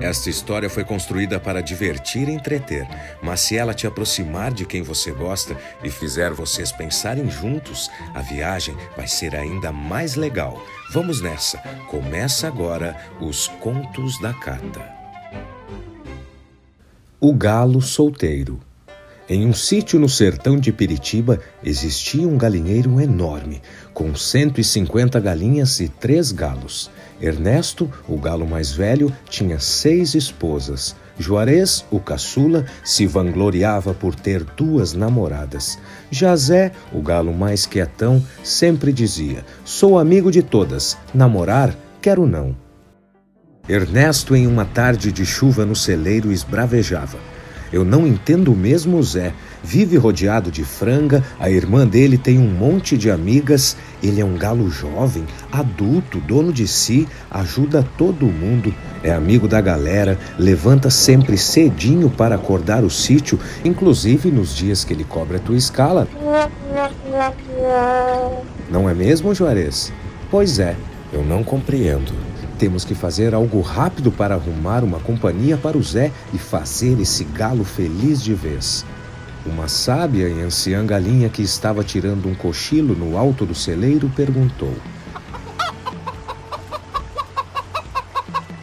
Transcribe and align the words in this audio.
Esta 0.00 0.30
história 0.30 0.70
foi 0.70 0.82
construída 0.82 1.38
para 1.38 1.60
divertir 1.60 2.28
e 2.28 2.32
entreter, 2.32 2.88
mas 3.22 3.40
se 3.40 3.56
ela 3.56 3.74
te 3.74 3.86
aproximar 3.86 4.52
de 4.52 4.64
quem 4.64 4.82
você 4.82 5.12
gosta 5.12 5.54
e 5.84 5.90
fizer 5.90 6.32
vocês 6.32 6.72
pensarem 6.72 7.30
juntos, 7.30 7.90
a 8.14 8.22
viagem 8.22 8.74
vai 8.96 9.06
ser 9.06 9.36
ainda 9.36 9.70
mais 9.70 10.14
legal. 10.14 10.64
Vamos 10.90 11.20
nessa! 11.20 11.58
Começa 11.88 12.46
agora 12.46 12.96
os 13.20 13.46
Contos 13.46 14.18
da 14.20 14.32
Cata. 14.32 14.80
O 17.20 17.34
Galo 17.34 17.82
Solteiro 17.82 18.58
em 19.32 19.46
um 19.46 19.52
sítio 19.52 20.00
no 20.00 20.08
sertão 20.08 20.58
de 20.58 20.72
Piritiba 20.72 21.38
existia 21.62 22.26
um 22.26 22.36
galinheiro 22.36 23.00
enorme, 23.00 23.62
com 23.94 24.12
150 24.12 25.20
galinhas 25.20 25.78
e 25.78 25.88
três 25.88 26.32
galos. 26.32 26.90
Ernesto, 27.20 27.90
o 28.08 28.16
galo 28.16 28.46
mais 28.46 28.72
velho, 28.72 29.12
tinha 29.28 29.60
seis 29.60 30.14
esposas. 30.14 30.96
Juarez, 31.18 31.84
o 31.90 32.00
caçula, 32.00 32.64
se 32.82 33.06
vangloriava 33.06 33.92
por 33.92 34.14
ter 34.14 34.42
duas 34.42 34.94
namoradas. 34.94 35.78
Jazé, 36.10 36.72
o 36.92 37.02
galo 37.02 37.32
mais 37.34 37.66
quietão, 37.66 38.24
sempre 38.42 38.92
dizia: 38.92 39.44
Sou 39.64 39.98
amigo 39.98 40.30
de 40.30 40.42
todas, 40.42 40.96
namorar 41.12 41.76
quero 42.00 42.26
não. 42.26 42.56
Ernesto, 43.68 44.34
em 44.34 44.46
uma 44.46 44.64
tarde 44.64 45.12
de 45.12 45.24
chuva 45.26 45.66
no 45.66 45.76
celeiro, 45.76 46.32
esbravejava. 46.32 47.18
Eu 47.72 47.84
não 47.84 48.06
entendo 48.06 48.54
mesmo 48.54 48.98
o 48.98 49.02
Zé. 49.02 49.32
Vive 49.62 49.96
rodeado 49.96 50.50
de 50.50 50.64
franga, 50.64 51.22
a 51.38 51.50
irmã 51.50 51.86
dele 51.86 52.16
tem 52.16 52.38
um 52.38 52.48
monte 52.48 52.96
de 52.96 53.10
amigas, 53.10 53.76
ele 54.02 54.20
é 54.20 54.24
um 54.24 54.36
galo 54.36 54.70
jovem, 54.70 55.24
adulto, 55.52 56.18
dono 56.18 56.52
de 56.52 56.66
si, 56.66 57.06
ajuda 57.30 57.86
todo 57.98 58.24
mundo, 58.24 58.74
é 59.02 59.12
amigo 59.12 59.46
da 59.46 59.60
galera, 59.60 60.18
levanta 60.38 60.88
sempre 60.88 61.36
cedinho 61.36 62.08
para 62.08 62.34
acordar 62.34 62.82
o 62.82 62.90
sítio, 62.90 63.38
inclusive 63.64 64.30
nos 64.30 64.56
dias 64.56 64.82
que 64.82 64.94
ele 64.94 65.04
cobra 65.04 65.36
a 65.36 65.40
tua 65.40 65.56
escala. 65.56 66.08
Não 68.70 68.88
é 68.88 68.94
mesmo, 68.94 69.34
Juarez? 69.34 69.92
Pois 70.30 70.58
é, 70.58 70.74
eu 71.12 71.22
não 71.22 71.44
compreendo. 71.44 72.29
Temos 72.60 72.84
que 72.84 72.94
fazer 72.94 73.32
algo 73.32 73.62
rápido 73.62 74.12
para 74.12 74.34
arrumar 74.34 74.84
uma 74.84 75.00
companhia 75.00 75.56
para 75.56 75.78
o 75.78 75.82
Zé 75.82 76.12
e 76.30 76.36
fazer 76.36 77.00
esse 77.00 77.24
galo 77.24 77.64
feliz 77.64 78.22
de 78.22 78.34
vez. 78.34 78.84
Uma 79.46 79.66
sábia 79.66 80.28
e 80.28 80.42
anciã 80.42 80.84
galinha 80.84 81.30
que 81.30 81.40
estava 81.40 81.82
tirando 81.82 82.28
um 82.28 82.34
cochilo 82.34 82.94
no 82.94 83.16
alto 83.16 83.46
do 83.46 83.54
celeiro 83.54 84.12
perguntou: 84.14 84.74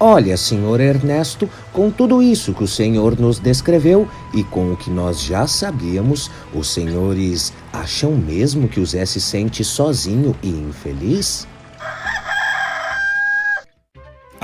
Olha, 0.00 0.36
senhor 0.36 0.80
Ernesto, 0.80 1.48
com 1.72 1.88
tudo 1.88 2.20
isso 2.20 2.52
que 2.52 2.64
o 2.64 2.68
senhor 2.68 3.16
nos 3.16 3.38
descreveu 3.38 4.08
e 4.34 4.42
com 4.42 4.72
o 4.72 4.76
que 4.76 4.90
nós 4.90 5.20
já 5.20 5.46
sabíamos, 5.46 6.32
os 6.52 6.66
senhores 6.66 7.52
acham 7.72 8.10
mesmo 8.10 8.66
que 8.66 8.80
o 8.80 8.86
Zé 8.86 9.06
se 9.06 9.20
sente 9.20 9.62
sozinho 9.62 10.34
e 10.42 10.48
infeliz? 10.48 11.46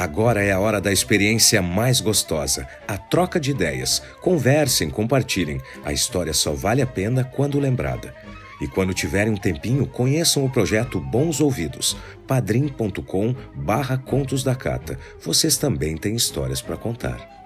Agora 0.00 0.42
é 0.42 0.50
a 0.50 0.58
hora 0.58 0.80
da 0.80 0.90
experiência 0.90 1.60
mais 1.60 2.00
gostosa, 2.00 2.66
a 2.88 2.96
troca 2.96 3.38
de 3.38 3.50
ideias. 3.50 4.02
Conversem, 4.22 4.88
compartilhem. 4.88 5.60
A 5.84 5.92
história 5.92 6.32
só 6.32 6.54
vale 6.54 6.80
a 6.80 6.86
pena 6.86 7.22
quando 7.22 7.60
lembrada. 7.60 8.14
E 8.62 8.66
quando 8.66 8.94
tiverem 8.94 9.34
um 9.34 9.36
tempinho, 9.36 9.86
conheçam 9.86 10.42
o 10.42 10.48
projeto 10.48 10.98
Bons 10.98 11.38
Ouvidos, 11.38 11.98
padrim.com 12.26 13.36
barra 13.54 13.98
Contos 13.98 14.42
da 14.42 14.54
Cata. 14.54 14.98
Vocês 15.20 15.58
também 15.58 15.98
têm 15.98 16.16
histórias 16.16 16.62
para 16.62 16.78
contar. 16.78 17.39